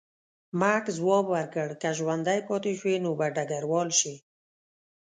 [0.59, 4.15] مک ځواب ورکړ، که ژوندی پاتې شوې نو به ډګروال شې.